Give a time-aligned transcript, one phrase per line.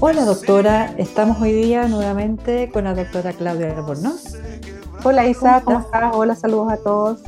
[0.00, 4.38] Hola doctora, estamos hoy día nuevamente con la doctora Claudia Albornoz.
[5.02, 6.14] Hola Isa, ¿cómo estás?
[6.14, 7.20] Hola, saludos a todos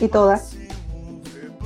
[0.00, 0.56] y todas.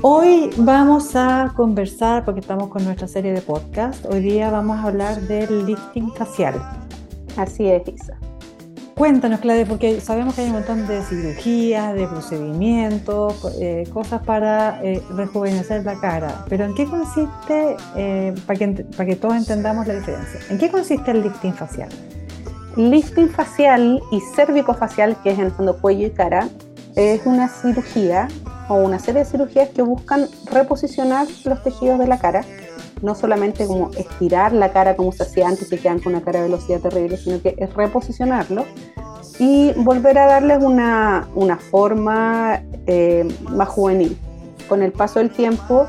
[0.03, 4.89] Hoy vamos a conversar, porque estamos con nuestra serie de podcast, hoy día vamos a
[4.89, 6.61] hablar del lifting facial.
[7.37, 8.19] Así es, Isa.
[8.97, 14.83] Cuéntanos, Claudia, porque sabemos que hay un montón de cirugías, de procedimientos, eh, cosas para
[14.83, 16.47] eh, rejuvenecer la cara.
[16.49, 21.25] Pero ¿en qué consiste, eh, para, que, todos entendamos la diferencia, ¿en qué consiste el
[21.25, 21.91] lifting facial?
[22.77, 26.49] Lifting facial y cérvico-facial, que es en el fondo cuello y cara,
[26.95, 28.29] es una cirugía
[28.71, 32.47] o una serie de cirugías que buscan reposicionar los tejidos de la cara
[33.03, 36.41] no solamente como estirar la cara como se hacía antes, que quedan con una cara
[36.41, 38.65] de velocidad terrible, sino que es reposicionarlo
[39.39, 44.17] y volver a darles una, una forma eh, más juvenil.
[44.69, 45.87] Con el paso del tiempo,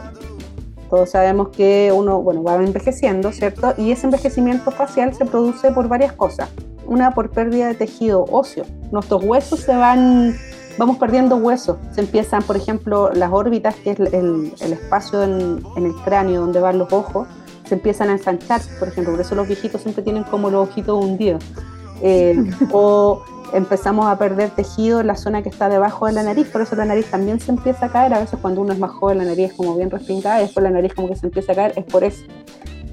[0.89, 3.73] todos sabemos que uno bueno, va envejeciendo, ¿cierto?
[3.77, 6.49] Y ese envejecimiento facial se produce por varias cosas.
[6.85, 8.65] Una, por pérdida de tejido óseo.
[8.91, 10.37] Nuestros huesos se van
[10.77, 11.77] vamos perdiendo huesos.
[11.91, 16.77] Se empiezan, por ejemplo, las órbitas, que es el, espacio en, el cráneo donde van
[16.77, 17.27] los ojos,
[17.65, 21.03] se empiezan a ensanchar, por ejemplo, por eso los viejitos siempre tienen como los ojitos
[21.03, 21.43] hundidos.
[22.01, 22.35] Eh,
[22.71, 26.61] o empezamos a perder tejido en la zona que está debajo de la nariz, por
[26.61, 29.19] eso la nariz también se empieza a caer, a veces cuando uno es más joven
[29.19, 31.55] la nariz es como bien respingada y después la nariz como que se empieza a
[31.55, 32.23] caer, es por eso.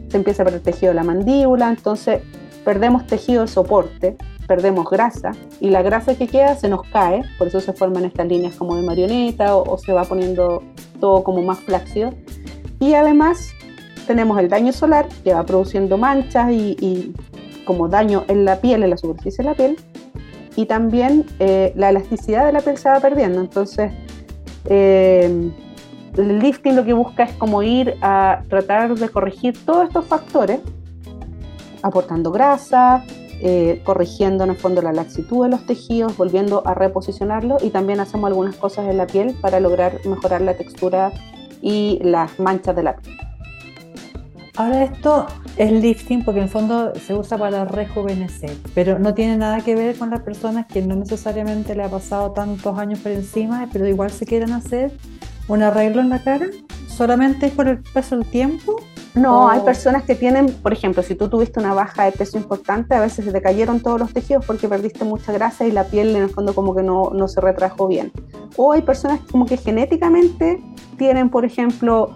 [0.08, 2.22] Se empieza a perder tejido de la mandíbula, entonces
[2.64, 7.48] perdemos tejido de soporte, perdemos grasa y la grasa que queda se nos cae, por
[7.48, 10.62] eso se forman estas líneas como de marioneta o, se va poniendo
[11.00, 12.12] todo como más flácido.
[12.80, 13.50] Y además
[14.06, 17.14] tenemos el daño solar que va produciendo manchas y,
[17.64, 19.76] como daño en la piel, en la superficie de la piel.
[20.56, 23.40] Y también eh, la elasticidad de la piel se va perdiendo.
[23.40, 23.92] Entonces,
[24.66, 25.50] eh,
[26.16, 30.60] el lifting lo que busca es como ir a tratar de corregir todos estos factores,
[31.82, 33.04] aportando grasa,
[33.46, 38.00] eh, corrigiendo en el fondo la laxitud de los tejidos, volviendo a reposicionarlo y también
[38.00, 41.12] hacemos algunas cosas en la piel para lograr mejorar la textura
[41.60, 43.18] y las manchas de la piel.
[44.56, 45.26] Ahora esto
[45.58, 49.98] es lifting porque en fondo se usa para rejuvenecer, pero no tiene nada que ver
[49.98, 54.10] con las personas que no necesariamente le ha pasado tantos años por encima, pero igual
[54.10, 54.90] se quieren hacer
[55.48, 56.46] un arreglo en la cara,
[56.88, 58.73] solamente por el paso del tiempo
[59.14, 62.94] no, hay personas que tienen, por ejemplo, si tú tuviste una baja de peso importante,
[62.94, 66.16] a veces se te cayeron todos los tejidos porque perdiste mucha grasa y la piel
[66.16, 68.10] en el fondo como que no, no se retrajo bien.
[68.56, 70.60] O hay personas como que genéticamente
[70.98, 72.10] tienen, por ejemplo,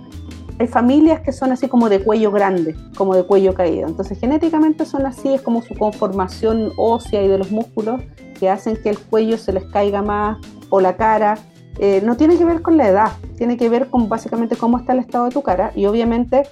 [0.58, 3.86] hay familias que son así como de cuello grande, como de cuello caído.
[3.86, 8.02] Entonces genéticamente son así, es como su conformación ósea y de los músculos
[8.40, 10.38] que hacen que el cuello se les caiga más
[10.68, 11.38] o la cara.
[11.80, 14.94] Eh, no tiene que ver con la edad, tiene que ver con básicamente cómo está
[14.94, 16.42] el estado de tu cara y obviamente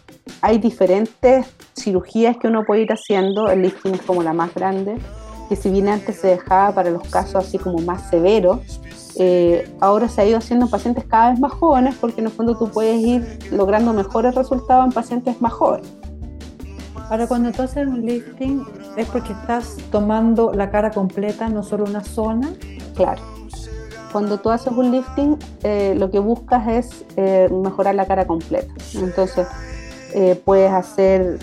[0.41, 4.98] hay diferentes cirugías que uno puede ir haciendo, el lifting es como la más grande,
[5.48, 8.81] que si bien antes se dejaba para los casos así como más severos,
[9.19, 12.32] eh, ahora se ha ido haciendo en pacientes cada vez más jóvenes porque en el
[12.32, 15.88] fondo tú puedes ir logrando mejores resultados en pacientes más jóvenes.
[17.08, 18.64] Ahora, cuando tú haces un lifting,
[18.97, 22.53] ¿es porque estás tomando la cara completa, no solo una zona?
[22.94, 23.35] Claro
[24.12, 28.72] cuando tú haces un lifting, eh, lo que buscas es eh, mejorar la cara completa.
[28.94, 29.47] Entonces,
[30.15, 31.39] eh, puedes hacer,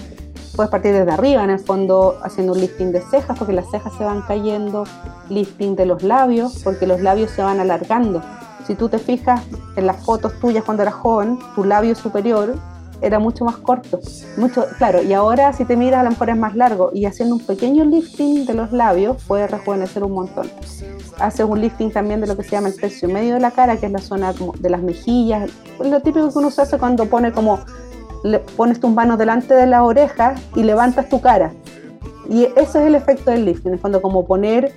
[0.55, 3.93] puedes partir desde arriba, en el fondo, haciendo un lifting de cejas, porque las cejas
[3.97, 4.85] se van cayendo,
[5.29, 8.21] lifting de los labios, porque los labios se van alargando.
[8.65, 9.41] Si tú te fijas
[9.75, 12.55] en las fotos tuyas cuando eras joven, tu labio superior
[13.03, 13.99] era mucho más corto,
[14.37, 17.35] mucho, claro, y ahora si te miras a lo mejor es más largo y haciendo
[17.35, 20.49] un pequeño lifting de los labios puedes rejuvenecer un montón.
[21.19, 23.77] Haces un lifting también de lo que se llama el tercio medio de la cara,
[23.77, 27.33] que es la zona de las mejillas, lo típico que uno se hace cuando pone
[27.33, 27.59] como,
[28.23, 31.51] le pones tus manos delante de la oreja y levantas tu cara.
[32.29, 34.73] Y ese es el efecto del lifting, en el como poner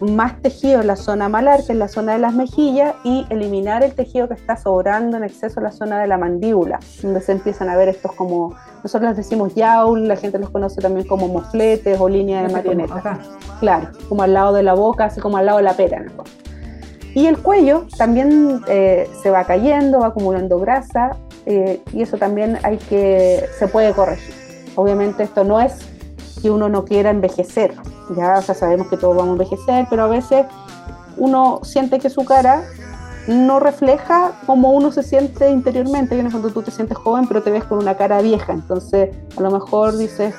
[0.00, 3.82] más tejido en la zona malar, que en la zona de las mejillas, y eliminar
[3.82, 7.32] el tejido que está sobrando en exceso en la zona de la mandíbula, donde se
[7.32, 11.28] empiezan a ver estos como, nosotros les decimos yaul, la gente los conoce también como
[11.28, 13.18] mofletes o línea de marioneta.
[13.60, 16.04] Claro, como al lado de la boca, así como al lado de la pera.
[17.14, 21.16] Y el cuello también eh, se va cayendo, va acumulando grasa,
[21.46, 24.34] eh, y eso también hay que, se puede corregir.
[24.76, 25.80] Obviamente esto no es
[26.40, 27.74] que uno no quiera envejecer,
[28.16, 30.46] ya sabemos que todos vamos a envejecer, pero a veces
[31.16, 32.64] uno siente que su cara
[33.28, 36.14] no refleja como uno se siente interiormente.
[36.14, 38.54] Viene cuando tú te sientes joven, pero te ves con una cara vieja.
[38.54, 40.34] Entonces, a lo mejor dices,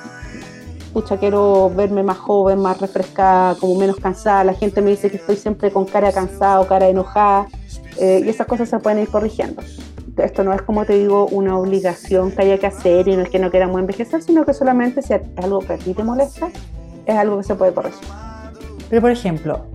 [0.92, 4.44] pucha, quiero verme más joven, más refrescada, como menos cansada.
[4.44, 7.48] La gente me dice que estoy siempre con cara cansada o cara enojada.
[7.98, 9.62] Eh, y esas cosas se pueden ir corrigiendo.
[10.24, 13.30] Esto no es como te digo una obligación que haya que hacer y no es
[13.30, 16.50] que no queramos envejecer, sino que solamente si algo que a ti te molesta,
[17.06, 18.08] es algo que se puede corregir.
[18.90, 19.66] Pero por ejemplo,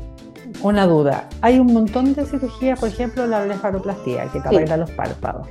[0.62, 4.90] una duda, hay un montón de cirugías, por ejemplo la blefaroplastia, que te arregla los
[4.92, 5.48] párpados.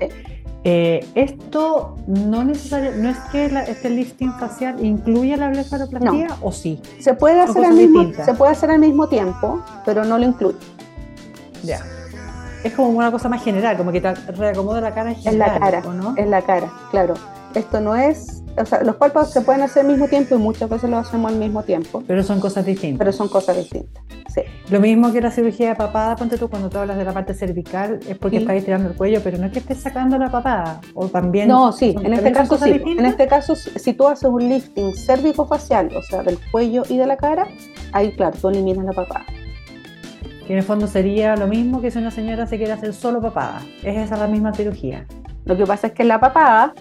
[0.66, 6.82] Eh, esto no, necesario, no es que este lifting facial incluya la blefaroplastia o sí.
[7.00, 10.58] Se puede, hacer al mismo, se puede hacer al mismo tiempo, pero no lo incluye.
[11.64, 11.82] Ya.
[12.64, 15.34] Es como una cosa más general, como que te reacomoda la cara en general.
[15.34, 16.14] En la cara, no?
[16.18, 17.14] En la cara, claro.
[17.54, 20.70] Esto no es, o sea, los párpados se pueden hacer al mismo tiempo y muchas
[20.70, 22.04] veces lo hacemos al mismo tiempo.
[22.08, 23.00] Pero son cosas distintas.
[23.00, 24.04] Pero son cosas distintas.
[24.70, 27.34] Lo mismo que la cirugía de papada, ponte tú cuando tú hablas de la parte
[27.34, 30.82] cervical, es porque estás estirando el cuello, pero no es que estés sacando la papada,
[30.96, 31.48] o también...
[31.48, 32.82] No, sí, en este caso sí.
[32.86, 37.06] En este caso, si tú haces un lifting cérvico-facial, o sea, del cuello y de
[37.06, 37.48] la cara,
[37.92, 39.26] ahí, claro, tú eliminas la papada.
[40.46, 43.22] Que en el fondo sería lo mismo que si una señora se quiere hacer solo
[43.22, 43.62] papada.
[43.84, 45.06] Es esa la misma cirugía.
[45.46, 46.74] Lo que pasa es que en la papada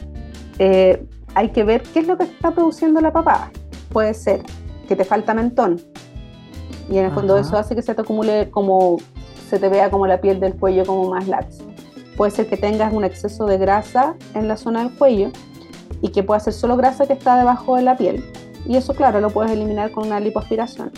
[0.58, 3.50] eh, hay que ver qué es lo que está produciendo la papada.
[3.90, 4.42] Puede ser
[4.88, 5.80] que te falta mentón,
[6.90, 8.98] y en el fondo eso hace que se te acumule como,
[9.48, 11.64] se te vea como la piel del cuello como más laxa.
[12.16, 15.30] Puede ser que tengas un exceso de grasa en la zona del cuello
[16.02, 18.24] y que pueda ser solo grasa que está debajo de la piel.
[18.66, 20.92] Y eso, claro, lo puedes eliminar con una lipoaspiración.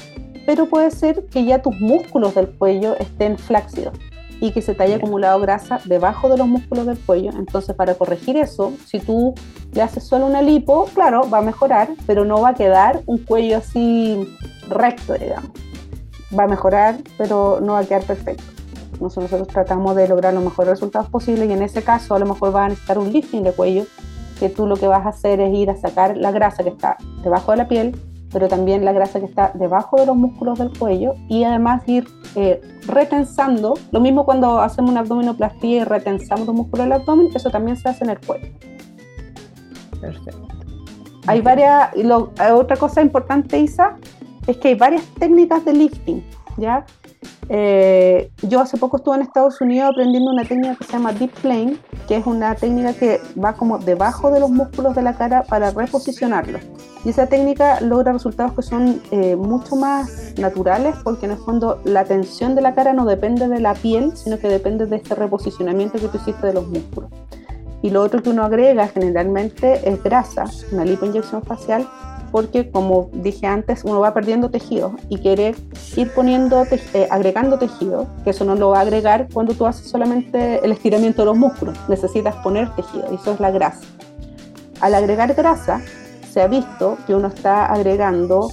[0.46, 3.94] Pero puede ser que ya tus músculos del cuello estén flácidos
[4.40, 7.30] y que se te haya acumulado grasa debajo de los músculos del cuello.
[7.30, 9.34] Entonces, para corregir eso, si tú
[9.72, 13.18] le haces solo una lipo, claro, va a mejorar, pero no va a quedar un
[13.18, 14.28] cuello así
[14.68, 15.50] recto, digamos
[16.36, 18.44] va a mejorar, pero no va a quedar perfecto.
[19.00, 22.54] Nosotros tratamos de lograr los mejores resultados posibles y en ese caso a lo mejor
[22.54, 23.84] va a necesitar un lifting de cuello,
[24.38, 26.96] que tú lo que vas a hacer es ir a sacar la grasa que está
[27.22, 27.96] debajo de la piel,
[28.34, 32.08] pero también la grasa que está debajo de los músculos del cuello y además ir
[32.34, 37.48] eh, retensando, lo mismo cuando hacemos una abdominoplastia y retensamos los músculos del abdomen, eso
[37.50, 38.48] también se hace en el cuello.
[40.00, 40.48] Perfecto.
[41.28, 41.90] Hay varias,
[42.52, 43.98] otra cosa importante, Isa,
[44.48, 46.24] es que hay varias técnicas de lifting,
[46.56, 46.84] ¿ya?
[47.48, 51.30] Eh, yo hace poco estuve en Estados Unidos aprendiendo una técnica que se llama Deep
[51.42, 51.76] Plane,
[52.08, 55.70] que es una técnica que va como debajo de los músculos de la cara para
[55.70, 56.62] reposicionarlos.
[57.04, 61.80] Y esa técnica logra resultados que son eh, mucho más naturales porque en el fondo
[61.84, 65.14] la tensión de la cara no depende de la piel, sino que depende de este
[65.14, 67.10] reposicionamiento que tú hiciste de los músculos.
[67.82, 71.86] Y lo otro que uno agrega generalmente es grasa, una lipoinyección facial
[72.34, 75.54] porque como dije antes, uno va perdiendo tejido y quiere
[75.94, 79.88] ir poniendo, eh, agregando tejido, que eso no lo va a agregar cuando tú haces
[79.88, 83.84] solamente el estiramiento de los músculos, necesitas poner tejido y eso es la grasa.
[84.80, 85.80] Al agregar grasa,
[86.28, 88.50] se ha visto que uno está agregando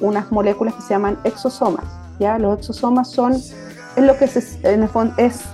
[0.00, 1.86] unas moléculas que se llaman exosomas.
[2.18, 2.38] ¿ya?
[2.38, 3.54] Los exosomas son, es
[3.96, 5.44] lo que es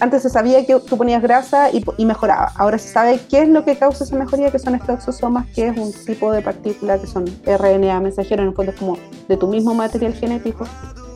[0.00, 2.52] antes se sabía que tú ponías grasa y, mejoraba.
[2.56, 5.68] Ahora se sabe qué es lo que causa esa mejoría, que son estos exosomas, que
[5.68, 8.98] es un tipo de partícula que son RNA mensajero, en el fondo es como
[9.28, 10.66] de tu mismo material genético,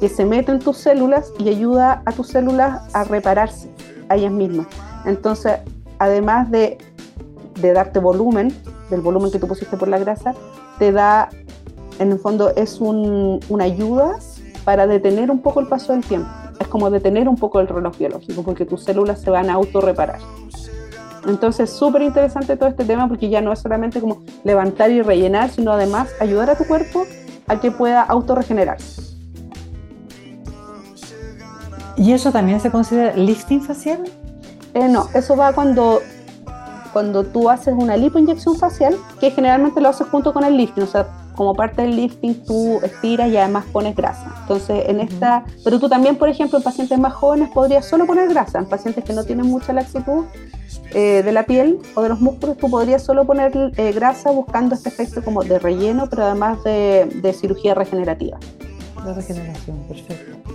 [0.00, 3.68] que se mete en tus células y ayuda a tus células a repararse
[4.08, 4.66] a ellas mismas.
[5.04, 5.54] Entonces,
[5.98, 6.78] además de,
[7.60, 8.54] de darte volumen,
[8.90, 10.34] del volumen que tú pusiste por la grasa,
[10.78, 11.28] te da,
[11.98, 14.18] en el fondo, es un, una ayuda
[14.64, 16.28] para detener un poco el paso del tiempo
[16.60, 20.18] es como detener un poco el reloj biológico, porque tus células se van a autorreparar.
[21.26, 25.50] Entonces, súper interesante todo este tema porque ya no es solamente como levantar y rellenar,
[25.50, 27.04] sino además ayudar a tu cuerpo
[27.46, 29.02] a que pueda autorregenerarse.
[31.96, 34.04] ¿Y eso también se considera lifting facial?
[34.74, 36.00] Eh, no, eso va cuando,
[36.92, 40.86] cuando tú haces una lipoinyección facial, que generalmente lo haces junto con el lifting, o
[40.86, 44.34] sea, como parte del lifting tú estiras y además pones grasa.
[44.40, 48.28] Entonces, en esta, pero tú también, por ejemplo, en pacientes más jóvenes podrías solo poner
[48.28, 50.24] grasa, en pacientes que no tienen mucha laxitud
[50.94, 54.74] eh, de la piel o de los músculos, tú podrías solo poner eh, grasa buscando
[54.74, 58.36] este efecto como de relleno, pero además de, de cirugía regenerativa.
[59.04, 60.50] De regeneración, perfecto.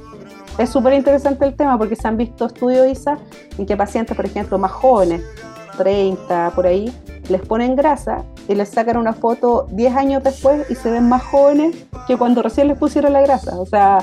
[0.58, 3.20] Es súper interesante el tema porque se han visto estudios, ISA,
[3.58, 5.22] en que pacientes, por ejemplo, más jóvenes,
[5.78, 6.94] 30 por ahí,
[7.30, 11.24] les ponen grasa y les sacan una foto 10 años después y se ven más
[11.24, 11.76] jóvenes
[12.08, 13.60] que cuando recién les pusieron la grasa.
[13.60, 14.00] O sea,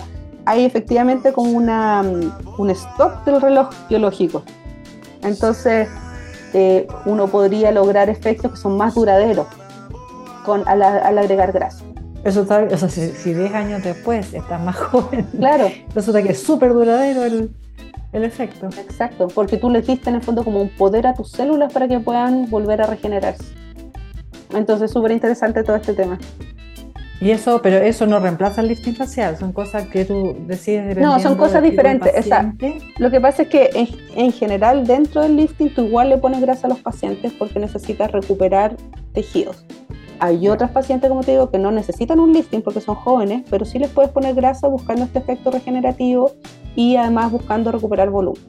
[0.46, 2.02] hay efectivamente como una,
[2.58, 4.42] un stop del reloj biológico.
[5.22, 5.88] Entonces,
[6.54, 9.46] eh, uno podría lograr efectos que son más duraderos
[10.44, 11.84] con, al, agregar grasa.
[12.24, 15.70] Eso está, o sea, si, 10 años después estás más joven, claro.
[15.94, 17.50] resulta que es súper duradero el,
[18.12, 18.68] el efecto.
[18.78, 21.88] Exacto, porque tú le diste en el fondo como un poder a tus células para
[21.88, 23.59] que puedan volver a regenerarse.
[24.54, 26.18] Entonces, súper interesante todo este tema.
[27.20, 31.20] Y eso, pero eso no reemplaza el lifting facial, son cosas que tú decides No,
[31.20, 32.28] son cosas diferentes.
[32.96, 36.40] lo que pasa es que en, en, general dentro del lifting tú igual le pones
[36.40, 38.74] grasa a los pacientes porque necesitas recuperar
[39.12, 39.66] tejidos.
[40.18, 43.66] Hay otras pacientes, como te digo, que no necesitan un lifting porque son jóvenes, pero
[43.66, 46.32] sí les puedes poner grasa buscando este efecto regenerativo
[46.74, 48.42] y además buscando recuperar volumen.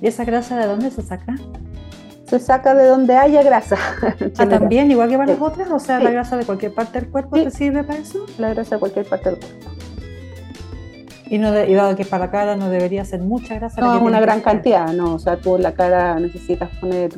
[0.00, 1.36] ¿Y esa grasa de dónde se saca?
[2.28, 3.76] Se saca de donde haya grasa.
[4.38, 7.10] Ah, también, igual que para las otras, o sea, la grasa de cualquier parte del
[7.10, 8.24] cuerpo te sirve para eso.
[8.38, 9.70] La grasa de cualquier parte del cuerpo.
[11.30, 13.80] Y, no y dado que para la cara no debería ser mucha grasa.
[13.80, 15.14] No, es una gran cantidad, no.
[15.14, 17.10] O sea, tú en la cara necesitas poner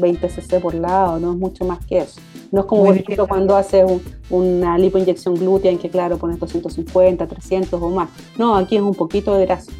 [0.00, 2.20] 20 cc por lado, no es mucho más que eso.
[2.52, 3.84] No es como, por ejemplo, cuando haces
[4.30, 8.08] una lipoinyección glútea en que, claro, pones 250, 300 o más.
[8.38, 9.72] No, aquí es un poquito de grasa.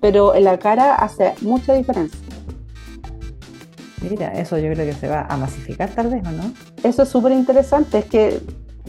[0.00, 2.27] Pero en la cara hace mucha diferencia.
[4.02, 6.52] Mira, eso yo creo que se va a masificar tal vez, ¿o no?
[6.82, 8.40] Eso es súper interesante, es que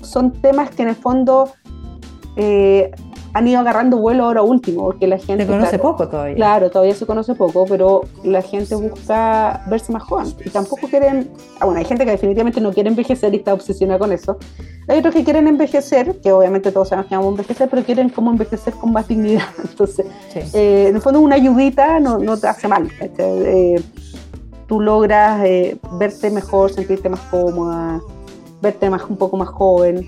[0.02, 1.52] son temas que en el fondo
[2.36, 2.92] eh,
[3.34, 5.46] han ido agarrando vuelo ahora último, porque la gente...
[5.46, 6.36] Se conoce poco todavía.
[6.36, 11.30] Claro, todavía se conoce poco, pero la gente busca verse más joven y tampoco quieren...
[11.60, 14.38] Ah, bueno, hay gente que definitivamente no quiere envejecer y está obsesionada con eso.
[14.88, 18.10] Hay otros que quieren envejecer, que obviamente todos sabemos que vamos a envejecer, pero quieren
[18.10, 19.44] como envejecer con más dignidad.
[19.64, 20.08] Entonces,
[20.54, 22.90] eh, en el fondo una ayudita no, no te hace mal.
[23.00, 23.82] Eh,
[24.70, 28.00] tú logras eh, verte mejor, sentirte más cómoda,
[28.62, 30.08] verte más, un poco más joven.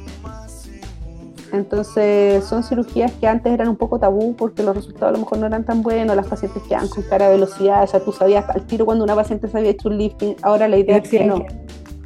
[1.52, 5.40] Entonces son cirugías que antes eran un poco tabú porque los resultados a lo mejor
[5.40, 8.62] no eran tan buenos, las pacientes quedan con cara de velocidad, ya tú sabías al
[8.62, 11.44] tiro cuando una paciente se había hecho un lifting, ahora la idea es que no.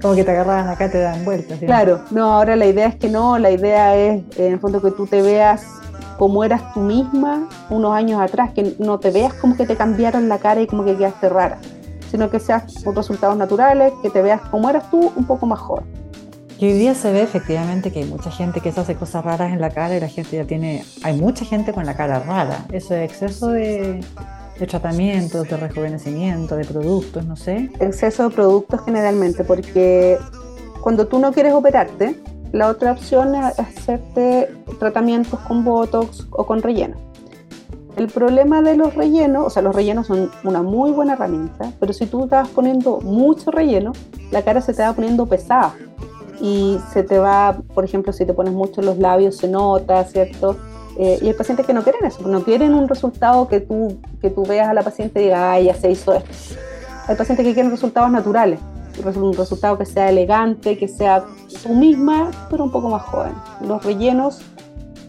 [0.02, 1.60] Como que te agarraban acá, te dan vueltas.
[1.60, 4.92] Claro, no, ahora la idea es que no, la idea es en el fondo que
[4.92, 5.66] tú te veas
[6.18, 10.30] como eras tú misma unos años atrás, que no te veas como que te cambiaron
[10.30, 11.60] la cara y como que quedaste rara
[12.16, 15.84] sino que seas por resultados naturales, que te veas como eras tú, un poco mejor.
[16.58, 19.52] Y hoy día se ve efectivamente que hay mucha gente que se hace cosas raras
[19.52, 22.66] en la cara y la gente ya tiene, hay mucha gente con la cara rara.
[22.72, 24.00] Eso es exceso de,
[24.58, 27.70] de tratamientos, de rejuvenecimiento, de productos, no sé.
[27.82, 30.18] Exceso de productos generalmente, porque
[30.80, 32.16] cuando tú no quieres operarte,
[32.54, 36.96] la otra opción es hacerte tratamientos con Botox o con relleno.
[37.98, 41.94] El problema de los rellenos, o sea, los rellenos son una muy buena herramienta, pero
[41.94, 43.94] si tú estás poniendo mucho relleno,
[44.32, 45.76] la cara se te va poniendo pesada
[46.42, 50.58] y se te va, por ejemplo, si te pones mucho los labios se nota, ¿cierto?
[50.98, 54.30] Eh, y hay pacientes que no quieren eso, no quieren un resultado que tú, que
[54.30, 56.30] tú veas a la paciente y digas, ay, ya se hizo esto.
[57.08, 58.60] Hay pacientes que quieren resultados naturales,
[59.16, 61.24] un resultado que sea elegante, que sea
[61.64, 63.34] tú misma, pero un poco más joven.
[63.62, 64.42] Los rellenos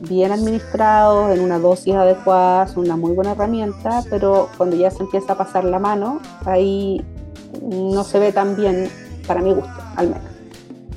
[0.00, 5.02] bien administrados, en una dosis adecuada, son una muy buena herramienta, pero cuando ya se
[5.02, 7.04] empieza a pasar la mano, ahí
[7.62, 8.88] no se ve tan bien
[9.26, 10.24] para mi gusto, al menos.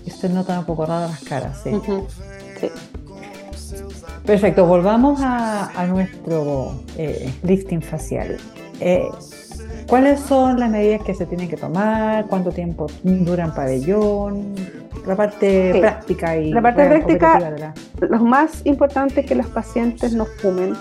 [0.05, 1.71] Usted nota un poco raro las caras, sí.
[2.59, 2.69] sí.
[4.25, 8.37] Perfecto, volvamos a, nuestro eh, lifting facial.
[8.79, 9.07] Eh,
[9.87, 12.27] ¿Cuáles son las medidas que se tienen que tomar?
[12.27, 14.53] ¿Cuánto tiempo dura en pabellón?
[15.05, 17.73] La parte práctica y la parte práctica.
[18.01, 20.75] Lo más importante es que los pacientes no fumen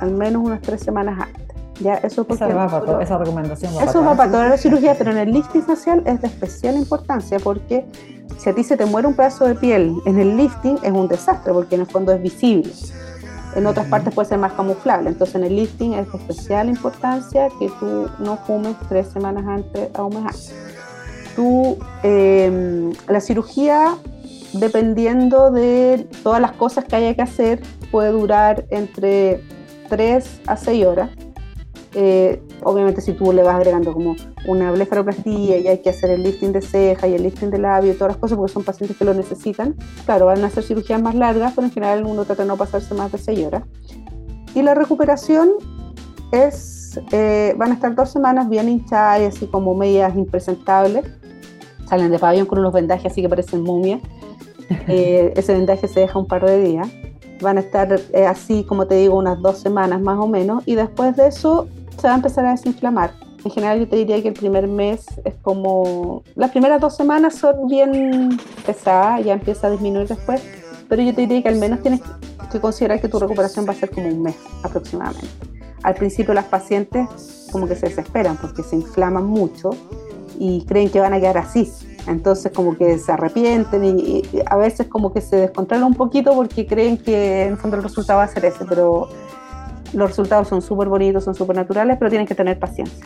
[0.00, 1.44] al menos unas tres semanas antes.
[1.80, 5.10] Ya, eso esa, va para esa recomendación va eso va para toda la cirugía, pero
[5.10, 7.84] en el lifting facial es de especial importancia porque
[8.38, 11.06] si a ti se te muere un pedazo de piel en el lifting es un
[11.06, 12.72] desastre porque en el fondo es visible
[13.56, 15.08] en otras partes puede ser más camuflable.
[15.08, 19.88] Entonces en el lifting es de especial importancia que tú no fumes tres semanas antes
[19.94, 20.65] a un mes antes.
[21.36, 23.96] Tú, em, la cirugía,
[24.54, 29.42] dependiendo de todas las cosas que haya que hacer, puede durar entre
[29.88, 31.10] 3 a 6 horas.
[31.98, 34.16] Eh, obviamente si tú le vas agregando como
[34.46, 37.92] una blefaroplastía y hay que hacer el lifting de ceja y el lifting de labio
[37.92, 39.74] y todas las cosas porque son pacientes que lo necesitan,
[40.04, 42.94] claro, van a hacer cirugías más largas, pero en general uno trata de no pasarse
[42.94, 43.62] más de 6 horas.
[44.54, 45.50] Y la recuperación
[46.32, 51.04] es, eh, van a estar dos semanas bien hinchadas y así como medias impresentables.
[51.88, 54.00] Salen de pabellón con unos vendajes así que parecen momias.
[54.88, 56.88] Eh, ese vendaje se deja un par de días.
[57.40, 60.64] Van a estar eh, así, como te digo, unas dos semanas más o menos.
[60.66, 61.68] Y después de eso
[62.00, 63.12] se va a empezar a desinflamar.
[63.44, 66.24] En general yo te diría que el primer mes es como...
[66.34, 70.42] Las primeras dos semanas son bien pesadas, ya empieza a disminuir después,
[70.88, 72.00] pero yo te diría que al menos tienes
[72.50, 75.28] que considerar que tu recuperación va a ser como un mes aproximadamente.
[75.84, 79.70] Al principio las pacientes como que se desesperan porque se inflaman mucho
[80.38, 81.70] y creen que van a quedar así.
[82.06, 86.34] Entonces como que se arrepienten y, y a veces como que se descontrolan un poquito
[86.34, 89.08] porque creen que en el fondo el resultado va a ser ese, pero
[89.92, 93.04] los resultados son súper bonitos, son súper naturales, pero tienen que tener paciencia.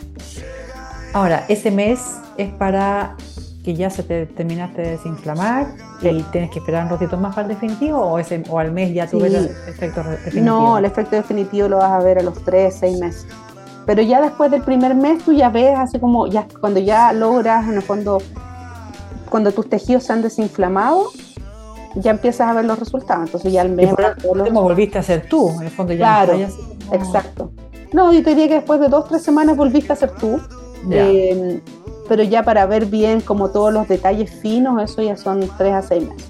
[1.13, 3.15] Ahora, ese mes es para
[3.63, 5.67] que ya se te terminaste de desinflamar
[6.01, 8.93] y tienes que esperar un ratito más para el definitivo o, ese, o al mes
[8.93, 10.45] ya tuve el efecto definitivo?
[10.45, 13.27] No, el efecto definitivo lo vas a ver a los 3, 6 meses.
[13.85, 17.67] Pero ya después del primer mes tú ya ves así como, ya cuando ya logras
[17.67, 18.19] en el fondo,
[19.29, 21.11] cuando tus tejidos se han desinflamado,
[21.95, 23.25] ya empiezas a ver los resultados.
[23.25, 23.93] Entonces ya al mes...
[24.23, 26.25] Como volviste a ser tú, en el fondo ya...
[26.25, 26.39] Claro,
[26.91, 27.51] exacto.
[27.91, 30.39] No, yo te diría que después de dos, tres semanas volviste a ser tú.
[30.89, 31.61] Eh,
[32.07, 35.81] pero ya para ver bien como todos los detalles finos, eso ya son tres a
[35.81, 36.29] seis meses.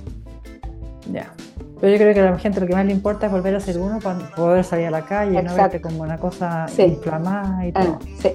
[1.11, 1.33] Ya.
[1.81, 3.59] Pero yo creo que a la gente lo que más le importa es volver a
[3.59, 7.65] ser uno para poder salir a la calle y no verte como una cosa inflamada
[7.65, 7.99] y todo.
[7.99, 8.31] Ah, sí.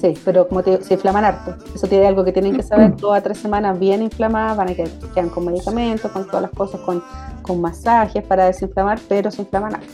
[0.00, 1.56] Sí, pero como te digo, se inflaman harto.
[1.74, 2.94] Eso tiene algo que tienen que saber.
[2.96, 7.02] Todas tres semanas bien inflamadas, van a quedar con medicamentos, con todas las cosas, con,
[7.42, 9.88] con masajes para desinflamar, pero se inflaman harto.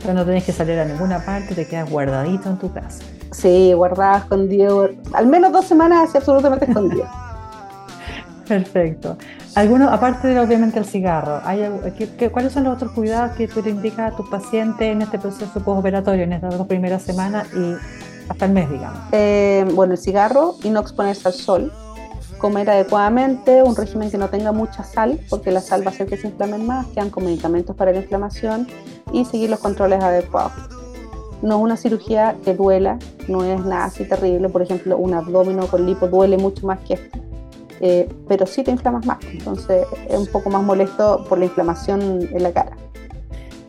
[0.00, 3.02] Pero no tenés que salir a ninguna parte, te quedas guardadito en tu casa.
[3.32, 4.88] Sí, guardada, escondido.
[5.12, 7.06] Al menos dos semanas así absolutamente escondido.
[8.50, 9.16] Perfecto.
[9.54, 11.62] Algunos, aparte de obviamente el cigarro, ¿hay,
[12.32, 15.52] cuáles son los otros cuidados que tú le indicas a tu paciente en este proceso
[15.62, 17.76] postoperatorio, en estas dos primeras semanas y
[18.28, 18.98] hasta el mes, digamos?
[19.12, 21.72] Eh, bueno, el cigarro y no exponerse al sol,
[22.38, 26.08] comer adecuadamente, un régimen que no tenga mucha sal, porque la sal va a hacer
[26.08, 28.66] que se inflamen más, quedan con medicamentos para la inflamación
[29.12, 30.50] y seguir los controles adecuados.
[31.40, 35.64] No es una cirugía que duela, no es nada así terrible, por ejemplo, un abdomen
[35.68, 37.29] con lipo duele mucho más que esto,
[37.80, 42.28] eh, pero sí te inflamas más, entonces es un poco más molesto por la inflamación
[42.30, 42.76] en la cara.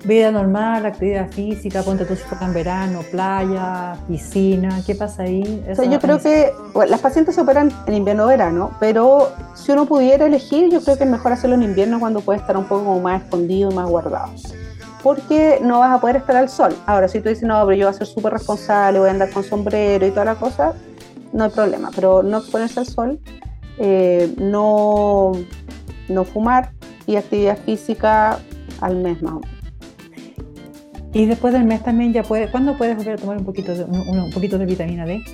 [0.03, 5.63] Vida normal, actividad física, ponte tú si en verano, playa, piscina, ¿qué pasa ahí?
[5.89, 6.51] yo creo que
[6.87, 10.97] las pacientes se operan en invierno o verano, pero si uno pudiera elegir, yo creo
[10.97, 13.87] que es mejor hacerlo en invierno cuando puede estar un poco más escondido y más
[13.87, 14.31] guardado.
[15.03, 16.75] Porque no vas a poder estar al sol.
[16.87, 19.29] Ahora, si tú dices, no, pero yo voy a ser súper responsable, voy a andar
[19.29, 20.73] con sombrero y toda la cosa,
[21.31, 21.91] no hay problema.
[21.93, 23.19] Pero no exponerse al sol,
[23.83, 25.31] eh, no,
[26.07, 26.71] no fumar
[27.07, 28.37] y actividad física
[28.79, 29.61] al mes más o menos.
[31.13, 33.83] Y después del mes también ya puedes, ¿cuándo puedes volver a tomar un poquito de,
[33.83, 35.21] un, poquito de vitamina D?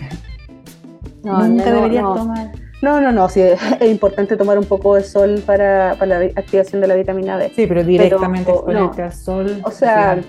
[1.23, 2.51] No, Nunca deberías tomar.
[2.81, 3.41] No, no, no, sí,
[3.81, 7.51] es importante tomar un poco de sol para, para la activación de la vitamina D.
[7.53, 9.61] Sí, pero directamente exponerte al sol.
[9.65, 10.21] O sea,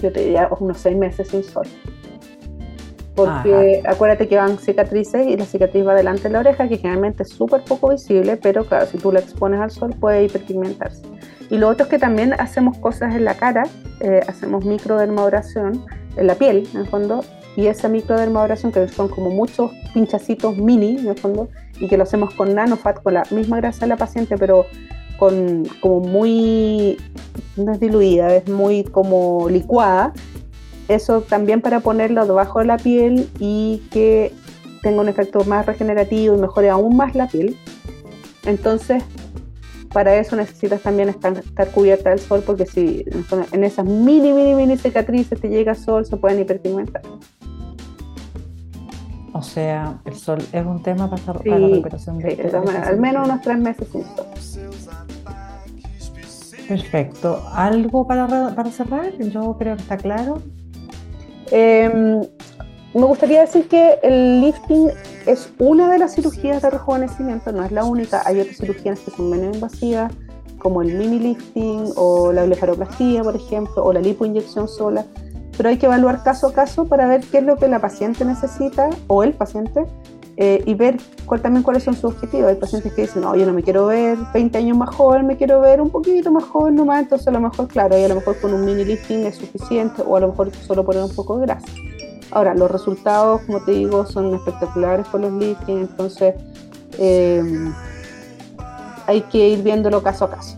[0.00, 1.66] yo te diría unos seis meses sin sol.
[3.18, 7.24] Porque acuérdate que van cicatrices y la cicatriz va delante de la oreja, que generalmente
[7.24, 11.02] es súper poco visible, pero claro, si tú la expones al sol puede hiperpigmentarse.
[11.50, 13.64] Y lo otro es que también hacemos cosas en la cara,
[14.00, 15.84] eh, hacemos microdermabrasión
[16.16, 17.24] en la piel, en el fondo,
[17.56, 21.48] y esa microdermabrasión, que son como muchos pinchacitos mini, en el fondo,
[21.80, 24.66] y que lo hacemos con nanofat, con la misma grasa de la paciente, pero
[25.18, 26.98] con como muy,
[27.56, 30.12] no es diluida, es muy como licuada,
[30.88, 34.32] eso también para ponerlo debajo de la piel y que
[34.82, 37.56] tenga un efecto más regenerativo y mejore aún más la piel.
[38.46, 39.04] Entonces,
[39.92, 43.04] para eso necesitas también estar, cubierta del sol porque si
[43.52, 47.02] en esas mini, mini, mini cicatrices te llega sol, se pueden hiperpigmentar.
[49.32, 53.40] O sea, el sol es un tema para, la recuperación de, sí, Al menos unos
[53.42, 54.26] tres meses sin sol.
[56.66, 57.42] Perfecto.
[57.52, 59.16] ¿Algo para, para cerrar?
[59.18, 60.42] Yo creo que está claro.
[61.50, 62.20] Em,
[62.94, 64.90] me gustaría decir que el lifting
[65.26, 68.22] es una de las cirugías de rejuvenecimiento, no es la única.
[68.24, 70.12] Hay otras cirugías que son menos invasivas,
[70.58, 75.04] como el mini lifting o la blefaroplastia, por ejemplo, o la lipoinyección sola.
[75.56, 78.24] Pero hay que evaluar caso a caso para ver qué es lo que la paciente
[78.24, 79.86] necesita o el paciente
[80.40, 82.46] eh, y ver cuál, también cuáles son sus objetivos.
[82.46, 85.36] Hay pacientes que dicen, no, yo no me quiero ver 20 años más joven, me
[85.36, 88.14] quiero ver un poquito más joven nomás, entonces a lo mejor, claro, y a lo
[88.14, 91.38] mejor con un mini lifting es suficiente o a lo mejor solo poner un poco
[91.38, 91.66] de grasa.
[92.30, 96.36] Ahora, los resultados, como te digo, son espectaculares con los liftings, entonces
[96.98, 97.72] eh,
[99.08, 100.56] hay que ir viéndolo caso a caso.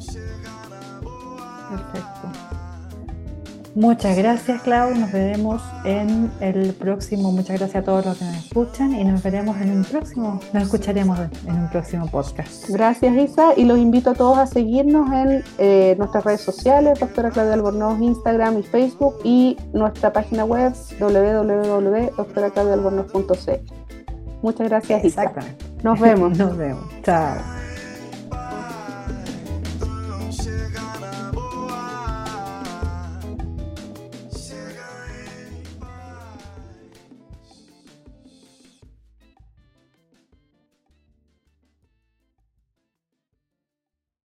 [3.75, 4.95] Muchas gracias, Clau.
[4.95, 7.31] Nos veremos en el próximo.
[7.31, 10.41] Muchas gracias a todos los que nos escuchan y nos veremos en un próximo.
[10.53, 12.69] Nos escucharemos en un próximo podcast.
[12.69, 13.53] Gracias, Isa.
[13.57, 18.01] Y los invito a todos a seguirnos en eh, nuestras redes sociales, doctora Claudia Albornoz,
[18.01, 23.81] Instagram y Facebook, y nuestra página web www.doctoraclaudialbornoz.cl.
[24.43, 25.33] Muchas gracias, Isa.
[25.83, 26.37] Nos vemos.
[26.39, 26.85] nos vemos.
[27.05, 27.60] Chao.